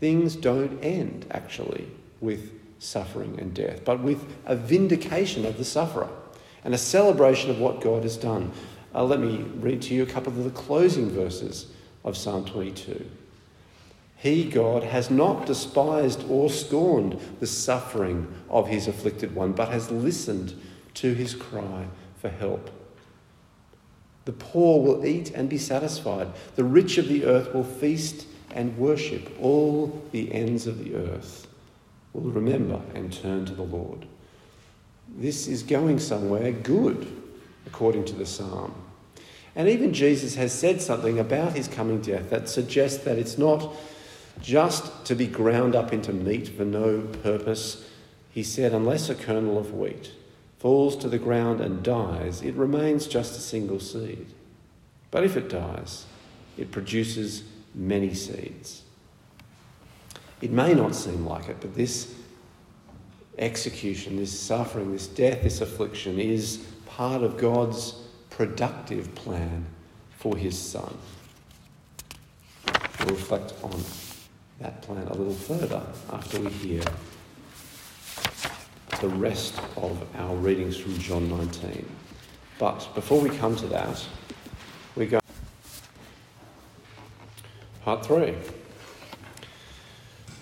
things 0.00 0.36
don't 0.36 0.82
end 0.82 1.26
actually 1.30 1.88
with 2.20 2.52
suffering 2.78 3.38
and 3.38 3.54
death, 3.54 3.84
but 3.84 4.00
with 4.00 4.24
a 4.46 4.56
vindication 4.56 5.44
of 5.44 5.58
the 5.58 5.64
sufferer 5.64 6.08
and 6.64 6.74
a 6.74 6.78
celebration 6.78 7.50
of 7.50 7.58
what 7.58 7.80
God 7.80 8.02
has 8.02 8.16
done. 8.16 8.52
Uh, 8.94 9.04
let 9.04 9.20
me 9.20 9.44
read 9.56 9.82
to 9.82 9.94
you 9.94 10.02
a 10.02 10.06
couple 10.06 10.32
of 10.32 10.44
the 10.44 10.50
closing 10.50 11.10
verses 11.10 11.66
of 12.04 12.16
Psalm 12.16 12.44
22. 12.44 13.08
He, 14.16 14.44
God, 14.44 14.82
has 14.82 15.10
not 15.10 15.46
despised 15.46 16.24
or 16.28 16.50
scorned 16.50 17.20
the 17.38 17.46
suffering 17.46 18.32
of 18.50 18.66
his 18.66 18.88
afflicted 18.88 19.34
one, 19.34 19.52
but 19.52 19.68
has 19.68 19.90
listened 19.90 20.60
to 20.94 21.14
his 21.14 21.34
cry 21.34 21.86
for 22.20 22.28
help. 22.28 22.70
The 24.24 24.32
poor 24.32 24.82
will 24.82 25.06
eat 25.06 25.30
and 25.30 25.48
be 25.48 25.58
satisfied. 25.58 26.32
The 26.56 26.64
rich 26.64 26.98
of 26.98 27.08
the 27.08 27.24
earth 27.24 27.54
will 27.54 27.64
feast 27.64 28.26
and 28.50 28.76
worship. 28.76 29.30
All 29.40 30.02
the 30.10 30.32
ends 30.34 30.66
of 30.66 30.84
the 30.84 30.96
earth 30.96 31.47
will 32.12 32.30
remember 32.30 32.80
and 32.94 33.12
turn 33.12 33.44
to 33.46 33.54
the 33.54 33.62
Lord. 33.62 34.06
This 35.16 35.46
is 35.46 35.62
going 35.62 35.98
somewhere 35.98 36.52
good, 36.52 37.06
according 37.66 38.04
to 38.06 38.14
the 38.14 38.26
psalm. 38.26 38.74
And 39.56 39.68
even 39.68 39.92
Jesus 39.92 40.36
has 40.36 40.52
said 40.52 40.80
something 40.80 41.18
about 41.18 41.56
his 41.56 41.68
coming 41.68 42.00
death 42.00 42.30
that 42.30 42.48
suggests 42.48 43.04
that 43.04 43.18
it's 43.18 43.38
not 43.38 43.74
just 44.40 45.04
to 45.06 45.14
be 45.14 45.26
ground 45.26 45.74
up 45.74 45.92
into 45.92 46.12
meat 46.12 46.48
for 46.48 46.64
no 46.64 47.00
purpose. 47.00 47.84
He 48.30 48.42
said, 48.42 48.72
unless 48.72 49.08
a 49.08 49.14
kernel 49.14 49.58
of 49.58 49.74
wheat 49.74 50.12
falls 50.58 50.96
to 50.96 51.08
the 51.08 51.18
ground 51.18 51.60
and 51.60 51.82
dies, 51.82 52.42
it 52.42 52.54
remains 52.54 53.06
just 53.06 53.36
a 53.36 53.40
single 53.40 53.80
seed. 53.80 54.26
But 55.10 55.24
if 55.24 55.36
it 55.36 55.48
dies, 55.48 56.04
it 56.56 56.70
produces 56.70 57.44
many 57.74 58.14
seeds. 58.14 58.82
It 60.40 60.52
may 60.52 60.72
not 60.72 60.94
seem 60.94 61.26
like 61.26 61.48
it, 61.48 61.56
but 61.60 61.74
this 61.74 62.14
execution, 63.38 64.16
this 64.16 64.38
suffering, 64.38 64.92
this 64.92 65.06
death, 65.06 65.42
this 65.42 65.60
affliction 65.60 66.18
is 66.18 66.66
part 66.86 67.22
of 67.22 67.36
God's 67.36 67.94
productive 68.30 69.14
plan 69.14 69.66
for 70.16 70.36
his 70.36 70.56
son. 70.56 70.96
We'll 73.00 73.16
reflect 73.16 73.54
on 73.62 73.82
that 74.60 74.82
plan 74.82 75.06
a 75.06 75.14
little 75.14 75.32
further 75.32 75.82
after 76.12 76.40
we 76.40 76.50
hear 76.50 76.82
the 79.00 79.08
rest 79.08 79.58
of 79.76 80.04
our 80.16 80.34
readings 80.36 80.76
from 80.76 80.98
John 80.98 81.28
19. 81.28 81.86
But 82.58 82.88
before 82.94 83.20
we 83.20 83.30
come 83.30 83.54
to 83.56 83.66
that, 83.68 84.04
we 84.96 85.06
go. 85.06 85.20
Part 87.84 88.04
3. 88.04 88.34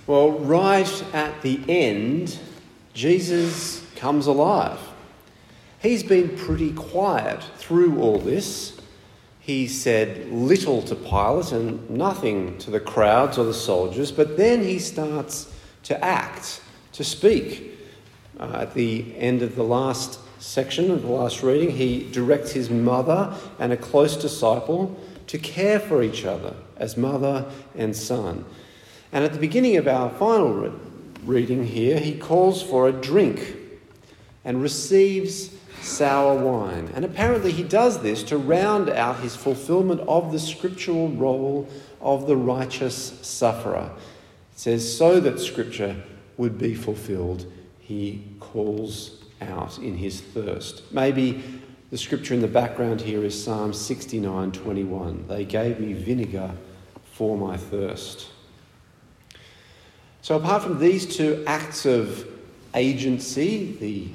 Well, 0.06 0.38
right 0.38 1.04
at 1.12 1.42
the 1.42 1.60
end, 1.68 2.38
Jesus 2.94 3.84
comes 3.96 4.28
alive. 4.28 4.78
He's 5.80 6.04
been 6.04 6.36
pretty 6.36 6.72
quiet 6.72 7.42
through 7.56 8.00
all 8.00 8.18
this. 8.18 8.80
He 9.40 9.66
said 9.66 10.30
little 10.30 10.82
to 10.82 10.94
Pilate 10.94 11.50
and 11.50 11.90
nothing 11.90 12.56
to 12.58 12.70
the 12.70 12.78
crowds 12.78 13.36
or 13.36 13.44
the 13.44 13.54
soldiers, 13.54 14.12
but 14.12 14.36
then 14.36 14.62
he 14.62 14.78
starts 14.78 15.52
to 15.84 16.04
act, 16.04 16.60
to 16.92 17.02
speak. 17.02 17.72
Uh, 18.38 18.58
at 18.62 18.74
the 18.74 19.12
end 19.16 19.42
of 19.42 19.56
the 19.56 19.64
last 19.64 20.20
section 20.38 20.90
of 20.92 21.02
the 21.02 21.08
last 21.08 21.42
reading, 21.42 21.70
he 21.70 22.08
directs 22.12 22.52
his 22.52 22.70
mother 22.70 23.34
and 23.58 23.72
a 23.72 23.76
close 23.76 24.16
disciple 24.16 24.96
to 25.26 25.38
care 25.38 25.80
for 25.80 26.02
each 26.02 26.24
other 26.24 26.54
as 26.76 26.96
mother 26.96 27.44
and 27.74 27.96
son. 27.96 28.44
And 29.12 29.24
at 29.24 29.32
the 29.32 29.38
beginning 29.38 29.76
of 29.76 29.88
our 29.88 30.10
final 30.10 30.52
re- 30.52 30.72
reading 31.24 31.66
here, 31.66 31.98
he 31.98 32.16
calls 32.16 32.62
for 32.62 32.88
a 32.88 32.92
drink 32.92 33.56
and 34.44 34.62
receives 34.62 35.50
sour 35.82 36.36
wine. 36.42 36.90
And 36.94 37.04
apparently, 37.04 37.52
he 37.52 37.62
does 37.62 38.00
this 38.02 38.22
to 38.24 38.36
round 38.36 38.90
out 38.90 39.20
his 39.20 39.36
fulfillment 39.36 40.00
of 40.02 40.32
the 40.32 40.38
scriptural 40.38 41.08
role 41.08 41.68
of 42.00 42.26
the 42.26 42.36
righteous 42.36 43.18
sufferer. 43.22 43.90
It 44.54 44.58
says, 44.58 44.96
so 44.96 45.20
that 45.20 45.40
scripture 45.40 45.96
would 46.36 46.58
be 46.58 46.74
fulfilled, 46.74 47.50
he 47.80 48.24
calls 48.40 49.22
out 49.40 49.78
in 49.78 49.96
his 49.96 50.20
thirst. 50.20 50.82
Maybe 50.92 51.42
the 51.90 51.98
scripture 51.98 52.34
in 52.34 52.40
the 52.40 52.48
background 52.48 53.00
here 53.00 53.24
is 53.24 53.42
Psalm 53.42 53.72
69 53.72 54.52
21. 54.52 55.26
They 55.28 55.44
gave 55.44 55.78
me 55.78 55.92
vinegar 55.92 56.52
for 57.12 57.36
my 57.36 57.56
thirst. 57.56 58.28
So, 60.26 60.34
apart 60.34 60.64
from 60.64 60.80
these 60.80 61.06
two 61.06 61.44
acts 61.46 61.86
of 61.86 62.26
agency, 62.74 63.76
the 63.78 64.08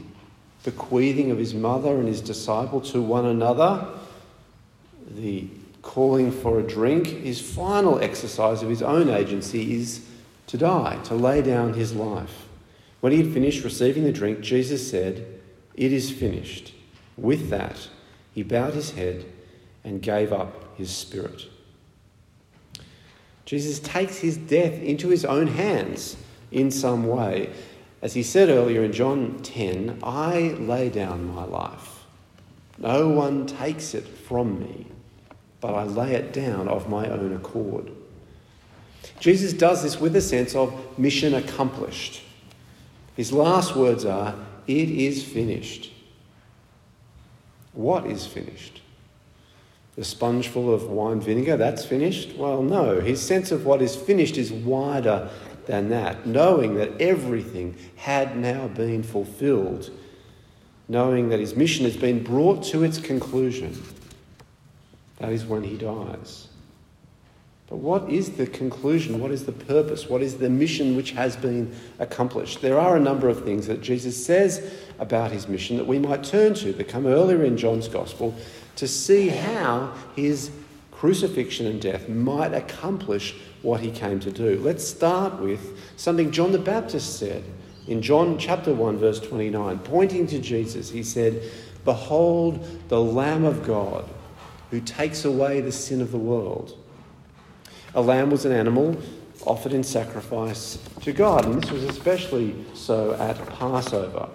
bequeathing 0.70 1.32
of 1.32 1.38
his 1.38 1.54
mother 1.54 1.96
and 1.96 2.06
his 2.06 2.20
disciple 2.20 2.82
to 2.82 3.02
one 3.02 3.28
another, 3.28 3.88
the 5.10 5.48
calling 5.82 6.34
for 6.34 6.60
a 6.60 6.64
drink, 6.64 7.08
his 7.08 7.40
final 7.40 7.98
exercise 8.00 8.62
of 8.62 8.68
his 8.68 8.82
own 8.82 9.08
agency 9.08 9.74
is 9.74 10.06
to 10.48 10.58
die, 10.58 11.00
to 11.06 11.16
lay 11.16 11.42
down 11.42 11.76
his 11.76 11.94
life. 11.94 12.46
When 13.00 13.14
he 13.14 13.20
had 13.24 13.34
finished 13.34 13.64
receiving 13.64 14.04
the 14.04 14.12
drink, 14.12 14.42
Jesus 14.42 14.92
said, 14.92 15.26
It 15.76 15.94
is 15.94 16.12
finished. 16.12 16.74
With 17.16 17.50
that, 17.52 17.88
he 18.34 18.44
bowed 18.44 18.74
his 18.74 18.92
head 18.92 19.24
and 19.86 20.02
gave 20.02 20.34
up 20.34 20.78
his 20.78 20.90
spirit. 20.90 21.46
Jesus 23.46 23.80
takes 23.80 24.18
his 24.18 24.38
death 24.38 24.74
into 24.82 25.10
his 25.10 25.26
own 25.26 25.48
hands 25.48 26.18
in 26.52 26.72
some 26.72 27.08
way. 27.08 27.52
As 28.02 28.14
he 28.14 28.24
said 28.24 28.50
earlier 28.50 28.84
in 28.84 28.94
John 28.94 29.40
10, 29.44 30.00
I 30.04 30.56
lay 30.60 30.90
down 30.90 31.34
my 31.34 31.46
life. 31.46 32.06
No 32.78 33.10
one 33.10 33.46
takes 33.46 33.94
it 33.94 34.08
from 34.08 34.60
me, 34.60 34.88
but 35.60 35.76
I 35.76 35.84
lay 35.84 36.16
it 36.16 36.34
down 36.34 36.68
of 36.68 36.90
my 36.90 37.08
own 37.08 37.34
accord. 37.34 37.92
Jesus 39.20 39.54
does 39.54 39.84
this 39.84 40.00
with 40.00 40.16
a 40.16 40.22
sense 40.22 40.56
of 40.56 40.98
mission 40.98 41.36
accomplished. 41.36 42.24
His 43.16 43.32
last 43.32 43.76
words 43.76 44.04
are, 44.06 44.36
It 44.68 44.90
is 44.90 45.24
finished. 45.24 45.92
What 47.74 48.06
is 48.06 48.26
finished? 48.26 48.81
The 49.96 50.06
sponge 50.06 50.48
full 50.48 50.74
of 50.74 50.84
wine 50.90 51.20
vinegar, 51.20 51.58
that's 51.58 51.86
finished? 51.86 52.36
Well, 52.38 52.64
no. 52.64 53.02
His 53.02 53.22
sense 53.22 53.52
of 53.52 53.66
what 53.66 53.82
is 53.82 53.96
finished 53.96 54.38
is 54.38 54.52
wider 54.52 55.30
than 55.66 55.90
that, 55.90 56.26
knowing 56.26 56.76
that 56.76 57.00
everything 57.00 57.76
had 57.98 58.38
now 58.38 58.68
been 58.70 59.04
fulfilled, 59.04 59.92
knowing 60.88 61.30
that 61.30 61.40
his 61.40 61.56
mission 61.56 61.86
has 61.86 61.98
been 61.98 62.24
brought 62.24 62.64
to 62.64 62.84
its 62.84 62.98
conclusion. 62.98 63.82
That 65.20 65.32
is 65.32 65.46
when 65.46 65.64
he 65.64 65.78
dies. 65.78 66.48
But 67.72 67.78
what 67.78 68.10
is 68.10 68.32
the 68.32 68.48
conclusion? 68.48 69.22
What 69.22 69.32
is 69.32 69.46
the 69.46 69.54
purpose? 69.54 70.10
What 70.10 70.22
is 70.22 70.38
the 70.38 70.50
mission 70.50 70.98
which 70.98 71.12
has 71.12 71.38
been 71.38 71.74
accomplished? 72.00 72.62
There 72.62 72.78
are 72.78 72.98
a 72.98 73.00
number 73.00 73.30
of 73.30 73.46
things 73.46 73.66
that 73.68 73.82
Jesus 73.82 74.26
says 74.26 74.74
about 75.00 75.32
his 75.32 75.48
mission 75.48 75.78
that 75.78 75.88
we 75.88 75.98
might 75.98 76.22
turn 76.22 76.54
to 76.56 76.74
that 76.74 76.90
come 76.90 77.08
earlier 77.08 77.46
in 77.46 77.56
John's 77.56 77.88
Gospel 77.88 78.36
to 78.76 78.88
see 78.88 79.30
how 79.30 79.94
his 80.16 80.52
crucifixion 80.92 81.66
and 81.66 81.82
death 81.82 82.08
might 82.08 82.54
accomplish 82.54 83.36
what 83.62 83.82
he 83.82 83.92
came 83.92 84.20
to 84.20 84.32
do. 84.32 84.60
Let's 84.64 84.88
start 84.88 85.40
with 85.40 85.78
something 85.98 86.32
John 86.32 86.52
the 86.52 86.60
Baptist 86.60 87.18
said 87.18 87.44
in 87.88 88.02
John 88.02 88.38
chapter 88.38 88.74
1 88.74 88.98
verse 88.98 89.20
29 89.20 89.80
pointing 89.80 90.28
to 90.28 90.40
Jesus 90.40 90.92
he 90.92 91.02
said 91.02 91.42
behold 91.84 92.64
the 92.90 93.02
lamb 93.02 93.44
of 93.44 93.66
God 93.66 94.08
who 94.70 94.80
takes 94.80 95.26
away 95.26 95.62
the 95.62 95.72
sin 95.72 96.00
of 96.00 96.12
the 96.12 96.18
world 96.20 96.78
a 97.96 98.02
lamb 98.02 98.30
was 98.30 98.46
an 98.46 98.52
animal 98.52 98.96
offered 99.46 99.74
in 99.74 99.84
sacrifice 99.84 100.78
to 101.02 101.12
God, 101.12 101.46
and 101.46 101.62
this 101.62 101.72
was 101.72 101.84
especially 101.84 102.56
so 102.74 103.14
at 103.16 103.38
Passover. 103.58 104.30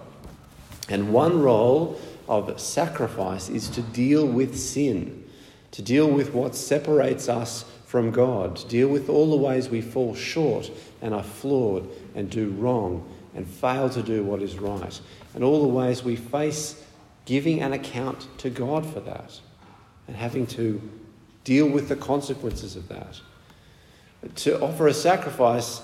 And 0.89 1.11
one 1.11 1.41
role 1.41 1.99
of 2.27 2.59
sacrifice 2.59 3.49
is 3.49 3.69
to 3.69 3.81
deal 3.81 4.25
with 4.25 4.57
sin, 4.57 5.23
to 5.71 5.81
deal 5.81 6.09
with 6.09 6.33
what 6.33 6.55
separates 6.55 7.29
us 7.29 7.65
from 7.85 8.11
God, 8.11 8.57
to 8.57 8.67
deal 8.67 8.89
with 8.89 9.09
all 9.09 9.29
the 9.29 9.37
ways 9.37 9.69
we 9.69 9.81
fall 9.81 10.13
short 10.13 10.69
and 11.01 11.13
are 11.13 11.23
flawed 11.23 11.87
and 12.15 12.29
do 12.29 12.49
wrong 12.51 13.09
and 13.33 13.47
fail 13.47 13.89
to 13.89 14.01
do 14.01 14.23
what 14.23 14.41
is 14.41 14.57
right, 14.57 14.99
and 15.35 15.43
all 15.43 15.61
the 15.61 15.67
ways 15.67 16.03
we 16.03 16.15
face 16.15 16.83
giving 17.25 17.61
an 17.61 17.73
account 17.73 18.27
to 18.39 18.49
God 18.49 18.85
for 18.85 18.99
that 19.01 19.39
and 20.07 20.15
having 20.15 20.47
to 20.47 20.81
deal 21.43 21.67
with 21.67 21.87
the 21.87 21.95
consequences 21.95 22.75
of 22.75 22.87
that. 22.87 23.21
To 24.35 24.59
offer 24.59 24.87
a 24.87 24.93
sacrifice 24.93 25.81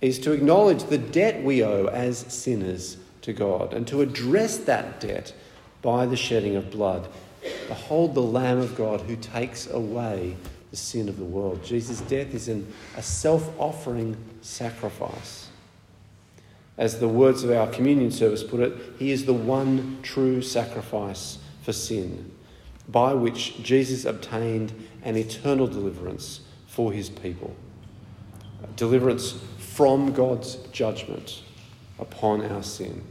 is 0.00 0.18
to 0.20 0.32
acknowledge 0.32 0.84
the 0.84 0.98
debt 0.98 1.42
we 1.42 1.62
owe 1.62 1.86
as 1.86 2.18
sinners 2.18 2.96
to 3.22 3.32
God 3.32 3.72
and 3.72 3.86
to 3.88 4.00
address 4.02 4.58
that 4.58 5.00
debt 5.00 5.32
by 5.82 6.06
the 6.06 6.16
shedding 6.16 6.56
of 6.56 6.70
blood. 6.70 7.08
Behold 7.68 8.14
the 8.14 8.22
Lamb 8.22 8.58
of 8.58 8.76
God 8.76 9.02
who 9.02 9.16
takes 9.16 9.68
away 9.70 10.36
the 10.70 10.76
sin 10.76 11.08
of 11.08 11.18
the 11.18 11.24
world. 11.24 11.64
Jesus' 11.64 12.00
death 12.02 12.34
is 12.34 12.48
an, 12.48 12.72
a 12.96 13.02
self 13.02 13.50
offering 13.58 14.16
sacrifice. 14.42 15.48
As 16.76 17.00
the 17.00 17.08
words 17.08 17.42
of 17.42 17.50
our 17.50 17.66
communion 17.66 18.10
service 18.10 18.44
put 18.44 18.60
it, 18.60 18.72
He 18.98 19.10
is 19.10 19.24
the 19.24 19.34
one 19.34 19.98
true 20.02 20.42
sacrifice 20.42 21.38
for 21.62 21.72
sin, 21.72 22.30
by 22.88 23.14
which 23.14 23.62
Jesus 23.62 24.04
obtained 24.04 24.72
an 25.02 25.16
eternal 25.16 25.66
deliverance 25.66 26.40
for 26.66 26.92
His 26.92 27.08
people 27.08 27.56
deliverance 28.76 29.32
from 29.58 30.12
God's 30.12 30.56
judgment 30.72 31.42
upon 31.98 32.44
our 32.44 32.62
sin. 32.62 33.02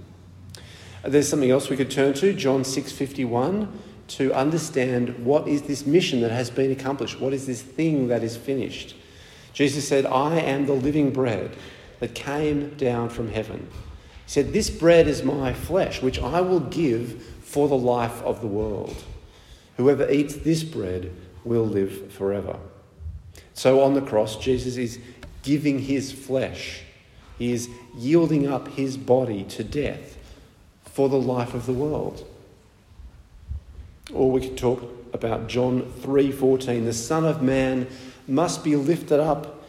There's 1.05 1.27
something 1.27 1.51
else 1.51 1.69
we 1.69 1.77
could 1.77 1.91
turn 1.91 2.13
to, 2.15 2.33
John 2.33 2.63
6:51, 2.63 3.67
to 4.09 4.33
understand 4.33 5.25
what 5.25 5.47
is 5.47 5.63
this 5.63 5.85
mission 5.85 6.21
that 6.21 6.31
has 6.31 6.49
been 6.49 6.71
accomplished? 6.71 7.19
What 7.19 7.33
is 7.33 7.45
this 7.45 7.61
thing 7.61 8.07
that 8.07 8.23
is 8.23 8.37
finished? 8.37 8.95
Jesus 9.53 9.87
said, 9.87 10.05
"I 10.05 10.39
am 10.39 10.65
the 10.65 10.73
living 10.73 11.11
bread 11.11 11.51
that 11.99 12.13
came 12.13 12.71
down 12.77 13.09
from 13.09 13.29
heaven." 13.29 13.67
He 14.25 14.31
said, 14.31 14.53
"This 14.53 14.69
bread 14.69 15.07
is 15.07 15.23
my 15.23 15.53
flesh, 15.53 16.01
which 16.01 16.19
I 16.19 16.41
will 16.41 16.59
give 16.59 17.21
for 17.41 17.67
the 17.67 17.77
life 17.77 18.21
of 18.23 18.41
the 18.41 18.47
world. 18.47 18.95
Whoever 19.77 20.09
eats 20.09 20.35
this 20.35 20.63
bread 20.63 21.11
will 21.43 21.65
live 21.65 22.11
forever." 22.11 22.57
So 23.53 23.81
on 23.81 23.93
the 23.93 24.01
cross, 24.01 24.35
Jesus 24.35 24.77
is 24.77 24.99
giving 25.43 25.79
his 25.79 26.11
flesh. 26.11 26.81
He 27.39 27.51
is 27.51 27.69
yielding 27.97 28.47
up 28.47 28.75
his 28.75 28.97
body 28.97 29.43
to 29.49 29.63
death 29.63 30.17
for 30.97 31.09
the 31.09 31.21
life 31.21 31.53
of 31.53 31.67
the 31.67 31.73
world. 31.73 32.25
Or 34.11 34.31
we 34.31 34.41
could 34.41 34.57
talk 34.57 34.81
about 35.13 35.47
John 35.47 35.83
3:14, 36.01 36.85
the 36.85 36.91
Son 36.91 37.23
of 37.23 37.39
Man 37.39 37.85
must 38.27 38.63
be 38.63 38.75
lifted 38.75 39.19
up 39.19 39.63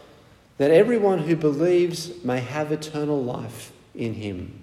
that 0.57 0.71
everyone 0.71 1.19
who 1.19 1.35
believes 1.35 2.23
may 2.23 2.39
have 2.39 2.71
eternal 2.71 3.23
life 3.23 3.71
in 3.93 4.15
him. 4.15 4.53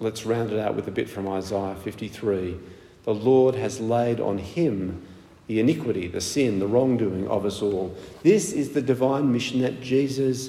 Let's 0.00 0.24
round 0.24 0.52
it 0.52 0.58
out 0.58 0.74
with 0.74 0.88
a 0.88 0.90
bit 0.90 1.10
from 1.10 1.28
Isaiah 1.28 1.76
53. 1.84 2.56
The 3.04 3.12
Lord 3.12 3.56
has 3.56 3.80
laid 3.80 4.20
on 4.20 4.38
him 4.38 5.02
the 5.48 5.60
iniquity, 5.60 6.08
the 6.08 6.22
sin, 6.22 6.60
the 6.60 6.66
wrongdoing 6.66 7.28
of 7.28 7.44
us 7.44 7.60
all. 7.60 7.94
This 8.22 8.54
is 8.54 8.70
the 8.70 8.80
divine 8.80 9.30
mission 9.34 9.60
that 9.60 9.82
Jesus 9.82 10.48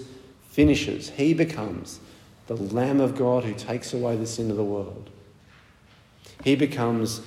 finishes. 0.49 1.09
He 1.09 1.33
becomes 1.33 1.99
the 2.49 2.55
Lamb 2.55 2.99
of 2.99 3.15
God 3.15 3.43
who 3.43 3.53
takes 3.53 3.93
away 3.93 4.15
the 4.15 4.25
sin 4.25 4.49
of 4.49 4.57
the 4.57 4.63
world. 4.63 5.11
He 6.43 6.55
becomes 6.55 7.21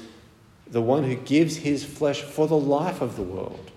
the 0.66 0.82
one 0.82 1.04
who 1.04 1.14
gives 1.14 1.58
his 1.58 1.84
flesh 1.84 2.22
for 2.22 2.48
the 2.48 2.58
life 2.58 3.00
of 3.00 3.14
the 3.14 3.22
world. 3.22 3.70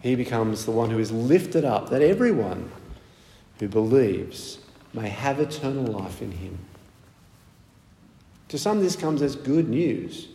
He 0.00 0.14
becomes 0.14 0.64
the 0.64 0.70
one 0.70 0.90
who 0.90 1.00
is 1.00 1.10
lifted 1.10 1.64
up 1.64 1.90
that 1.90 2.02
everyone 2.02 2.70
who 3.58 3.66
believes 3.66 4.58
may 4.94 5.08
have 5.08 5.40
eternal 5.40 5.84
life 5.84 6.22
in 6.22 6.30
him. 6.30 6.56
To 8.50 8.58
some, 8.58 8.78
this 8.78 8.94
comes 8.94 9.22
as 9.22 9.34
good 9.34 9.68
news. 9.68 10.28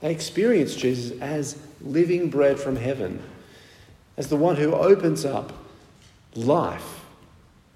They 0.00 0.12
experience 0.12 0.74
Jesus 0.76 1.20
as 1.20 1.58
living 1.82 2.30
bread 2.30 2.58
from 2.58 2.76
heaven, 2.76 3.22
as 4.16 4.28
the 4.28 4.36
one 4.36 4.56
who 4.56 4.72
opens 4.72 5.26
up 5.26 5.52
life 6.34 7.03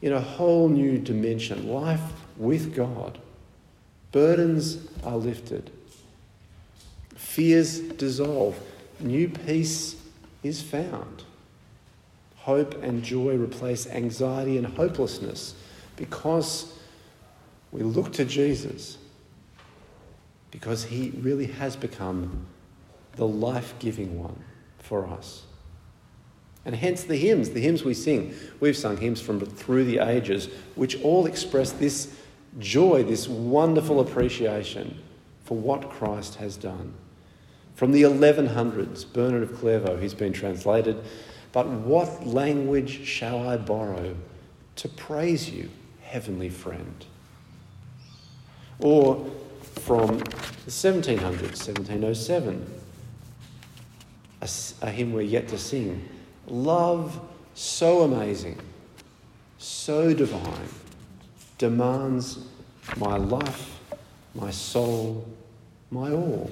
in 0.01 0.13
a 0.13 0.21
whole 0.21 0.69
new 0.69 0.99
dimension, 0.99 1.69
life 1.69 2.13
with 2.37 2.75
God. 2.75 3.19
Burdens 4.13 4.79
are 5.05 5.17
lifted, 5.17 5.71
fears 7.15 7.81
dissolve, 7.81 8.59
new 9.01 9.29
peace 9.29 9.97
is 10.43 10.63
found. 10.63 11.25
Hope 12.37 12.83
and 12.83 13.03
joy 13.03 13.37
replace 13.37 13.87
anxiety 13.87 14.57
and 14.57 14.67
hopelessness 14.67 15.55
because 15.97 16.73
we 17.73 17.83
look 17.83 18.13
to 18.15 18.25
Jesus 18.25 18.97
because 20.51 20.85
he 20.85 21.11
really 21.21 21.47
has 21.47 21.77
become 21.77 22.47
the 23.17 23.27
life 23.27 23.75
giving 23.79 24.19
one 24.19 24.43
for 24.79 25.07
us. 25.07 25.45
And 26.69 26.77
hence 26.77 27.03
the 27.03 27.17
hymns, 27.17 27.49
the 27.49 27.61
hymns 27.61 27.83
we 27.83 27.95
sing. 27.95 28.35
We've 28.61 28.77
sung 28.77 28.99
hymns 28.99 29.23
from 29.23 29.41
through 29.41 29.87
the 29.87 30.01
ages, 30.01 30.51
which 30.75 31.01
all 31.01 31.25
express 31.25 31.73
this 31.73 32.15
joy, 32.59 33.05
this 33.05 33.27
wonderful 33.27 34.01
appreciation 34.01 35.03
for 35.47 35.57
what 35.57 35.89
Christ 35.89 36.35
has 36.35 36.59
done. 36.59 36.93
From 37.75 37.93
the 37.93 38.03
1100s, 38.03 39.11
Bernard 39.11 39.45
of 39.45 39.59
Clairvaux, 39.59 39.97
he's 39.97 40.13
been 40.13 40.35
translated, 40.35 41.03
but 41.53 41.67
what 41.67 42.27
language 42.27 43.03
shall 43.03 43.49
I 43.49 43.57
borrow 43.57 44.15
to 44.77 44.89
praise 44.91 45.49
you, 45.49 45.71
heavenly 46.03 46.51
friend? 46.51 47.07
Or 48.79 49.27
from 49.63 50.19
the 50.19 50.71
1700s, 50.71 51.67
1707. 51.67 52.75
A, 54.43 54.49
a 54.83 54.91
hymn 54.91 55.15
we're 55.15 55.23
yet 55.23 55.49
to 55.49 55.57
sing. 55.57 56.07
Love 56.49 57.21
so 57.55 58.03
amazing, 58.03 58.59
so 59.59 60.15
divine, 60.15 60.69
demands 61.59 62.39
my 62.97 63.17
life, 63.17 63.79
my 64.35 64.51
soul, 64.51 65.27
my 65.91 66.11
all. 66.13 66.51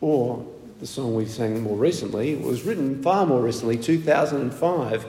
Or 0.00 0.44
the 0.80 0.86
song 0.86 1.14
we 1.14 1.26
sang 1.26 1.62
more 1.62 1.76
recently 1.76 2.34
was 2.34 2.64
written 2.64 3.02
far 3.02 3.24
more 3.26 3.40
recently, 3.40 3.76
2005. 3.76 5.06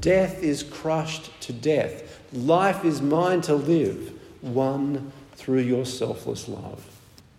Death 0.00 0.42
is 0.42 0.62
crushed 0.62 1.38
to 1.42 1.52
death. 1.52 2.20
Life 2.32 2.84
is 2.84 3.02
mine 3.02 3.42
to 3.42 3.54
live, 3.54 4.18
one 4.40 5.12
through 5.34 5.60
your 5.60 5.84
selfless 5.84 6.48
love. 6.48 6.82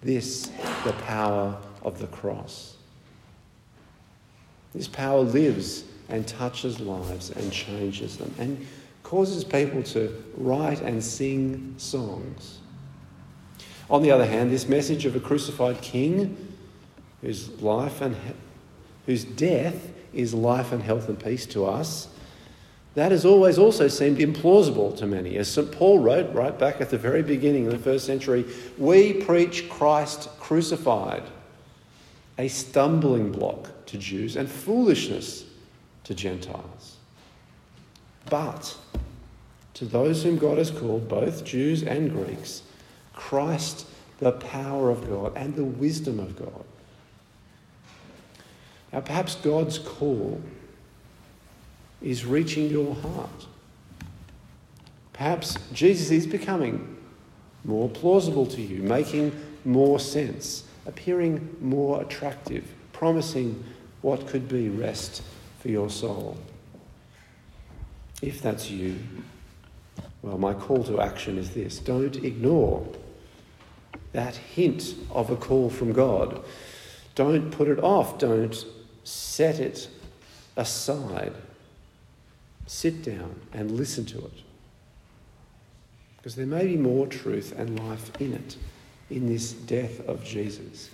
This, 0.02 0.52
the 0.84 0.94
power 1.06 1.58
of 1.82 1.98
the 1.98 2.08
cross. 2.08 2.73
This 4.74 4.88
power 4.88 5.22
lives 5.22 5.84
and 6.10 6.28
touches 6.28 6.80
lives 6.80 7.30
and 7.32 7.52
changes 7.52 8.18
them 8.18 8.34
and 8.38 8.66
causes 9.04 9.44
people 9.44 9.84
to 9.84 10.24
write 10.38 10.82
and 10.82 11.04
sing 11.04 11.76
songs. 11.78 12.60
On 13.90 14.02
the 14.02 14.12
other 14.12 14.26
hand, 14.26 14.52
this 14.52 14.68
message 14.68 15.06
of 15.06 15.16
a 15.16 15.20
crucified 15.20 15.82
king 15.82 16.56
whose 17.22 17.50
life 17.62 18.02
and 18.02 18.16
whose 19.06 19.24
death 19.24 19.92
is 20.14 20.34
life 20.34 20.72
and 20.72 20.82
health 20.82 21.10
and 21.10 21.22
peace 21.22 21.46
to 21.48 21.66
us, 21.66 22.08
that 22.96 23.12
has 23.12 23.26
always 23.26 23.58
also 23.58 23.88
seemed 23.88 24.20
implausible 24.20 24.96
to 24.98 25.06
many. 25.06 25.38
As 25.38 25.50
St. 25.50 25.72
Paul 25.72 26.00
wrote 26.00 26.34
right 26.34 26.58
back 26.58 26.80
at 26.80 26.90
the 26.90 26.98
very 26.98 27.24
beginning 27.24 27.66
of 27.66 27.74
the 27.74 27.80
first 27.80 28.06
century, 28.06 28.46
we 28.78 29.14
preach 29.14 29.68
Christ 29.70 30.30
crucified, 30.40 31.24
a 32.38 32.48
stumbling 32.48 33.32
block 33.32 33.83
to 33.94 34.00
Jews 34.00 34.36
and 34.36 34.50
foolishness 34.50 35.46
to 36.04 36.16
Gentiles. 36.16 36.98
But 38.28 38.76
to 39.76 39.86
those 39.86 40.24
whom 40.24 40.38
God 40.38 40.58
has 40.58 40.72
called, 40.72 41.08
both 41.08 41.46
Jews 41.46 41.84
and 41.84 42.12
Greeks, 42.12 42.64
Christ, 43.14 43.86
the 44.18 44.32
power 44.32 44.90
of 44.90 45.08
God 45.08 45.34
and 45.36 45.56
the 45.56 45.64
wisdom 45.64 46.20
of 46.20 46.36
God. 46.36 46.66
Now, 48.92 49.02
perhaps 49.02 49.36
God's 49.36 49.78
call 49.78 50.42
is 52.02 52.26
reaching 52.26 52.70
your 52.70 52.96
heart. 52.96 53.48
Perhaps 55.14 55.58
Jesus 55.72 56.10
is 56.10 56.26
becoming 56.26 56.98
more 57.64 57.90
plausible 57.90 58.48
to 58.48 58.62
you, 58.62 58.82
making 58.82 59.32
more 59.66 60.00
sense, 60.00 60.64
appearing 60.88 61.56
more 61.62 62.02
attractive, 62.02 62.66
promising 62.92 63.64
what 64.04 64.28
could 64.28 64.48
be 64.48 64.70
rest 64.70 65.24
for 65.60 65.70
your 65.70 65.90
soul. 65.90 66.38
If 68.22 68.42
that's 68.42 68.70
you, 68.70 69.00
well, 70.22 70.38
my 70.38 70.54
call 70.54 70.84
to 70.84 71.02
action 71.02 71.38
is 71.38 71.52
this 71.52 71.80
don't 71.80 72.16
ignore 72.18 72.88
that 74.12 74.36
hint 74.36 74.94
of 75.10 75.32
a 75.32 75.36
call 75.36 75.70
from 75.70 75.92
God. 75.92 76.44
Don't 77.16 77.50
put 77.50 77.68
it 77.68 77.80
off, 77.80 78.20
don't 78.20 78.66
set 79.04 79.60
it 79.60 79.90
aside. 80.56 81.34
Sit 82.68 83.04
down 83.04 83.40
and 83.54 83.72
listen 83.72 84.06
to 84.06 84.20
it. 84.20 84.44
Because 86.18 86.36
there 86.36 86.46
may 86.46 86.68
be 86.68 86.78
more 86.78 87.08
truth 87.08 87.54
and 87.58 87.80
life 87.88 88.12
in 88.22 88.34
it, 88.34 88.56
in 89.10 89.28
this 89.28 89.52
death 89.52 90.08
of 90.08 90.24
Jesus, 90.24 90.90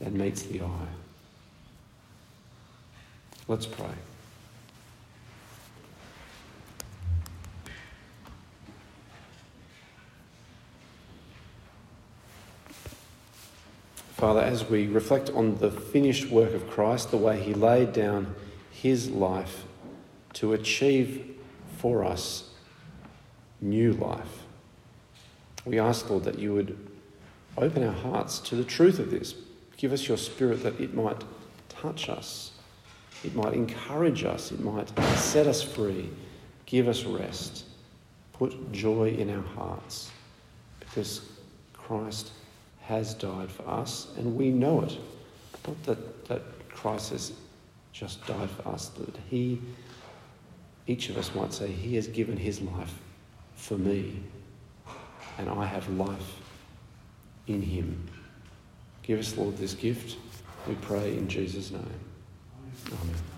than 0.00 0.18
meets 0.18 0.42
the 0.42 0.62
eye. 0.62 0.88
Let's 3.48 3.64
pray. 3.64 3.86
Father, 14.18 14.40
as 14.40 14.68
we 14.68 14.86
reflect 14.86 15.30
on 15.30 15.58
the 15.58 15.70
finished 15.70 16.28
work 16.28 16.52
of 16.52 16.68
Christ, 16.68 17.10
the 17.10 17.16
way 17.16 17.40
he 17.40 17.54
laid 17.54 17.92
down 17.92 18.34
his 18.70 19.08
life 19.08 19.64
to 20.34 20.52
achieve 20.52 21.36
for 21.78 22.04
us 22.04 22.50
new 23.60 23.92
life, 23.92 24.42
we 25.64 25.78
ask, 25.78 26.10
Lord, 26.10 26.24
that 26.24 26.38
you 26.38 26.52
would 26.52 26.76
open 27.56 27.82
our 27.82 27.92
hearts 27.92 28.40
to 28.40 28.56
the 28.56 28.64
truth 28.64 28.98
of 28.98 29.10
this. 29.10 29.34
Give 29.76 29.92
us 29.92 30.06
your 30.06 30.18
spirit 30.18 30.62
that 30.64 30.80
it 30.80 30.94
might 30.94 31.22
touch 31.68 32.08
us, 32.08 32.50
it 33.24 33.34
might 33.34 33.54
encourage 33.54 34.24
us, 34.24 34.52
it 34.52 34.60
might 34.60 34.88
set 35.16 35.46
us 35.46 35.62
free, 35.62 36.08
give 36.66 36.88
us 36.88 37.04
rest, 37.04 37.64
put 38.32 38.72
joy 38.72 39.08
in 39.10 39.34
our 39.34 39.42
hearts, 39.42 40.10
because 40.78 41.22
Christ 41.72 42.30
has 42.82 43.14
died 43.14 43.50
for 43.50 43.68
us, 43.68 44.08
and 44.16 44.36
we 44.36 44.50
know 44.50 44.82
it. 44.82 44.96
Not 45.66 45.82
that, 45.84 46.24
that 46.28 46.42
Christ 46.68 47.10
has 47.10 47.32
just 47.92 48.24
died 48.26 48.48
for 48.50 48.68
us, 48.68 48.88
that 48.90 49.16
He, 49.28 49.60
each 50.86 51.08
of 51.10 51.18
us 51.18 51.34
might 51.34 51.52
say, 51.52 51.66
He 51.66 51.96
has 51.96 52.06
given 52.06 52.36
His 52.36 52.60
life 52.60 52.94
for 53.56 53.76
me, 53.76 54.22
and 55.38 55.48
I 55.48 55.66
have 55.66 55.88
life 55.90 56.36
in 57.48 57.60
Him. 57.62 58.08
Give 59.02 59.18
us, 59.18 59.36
Lord, 59.36 59.56
this 59.56 59.74
gift, 59.74 60.16
we 60.68 60.74
pray 60.76 61.16
in 61.16 61.28
Jesus' 61.28 61.72
name. 61.72 62.07
Amen. 62.86 63.37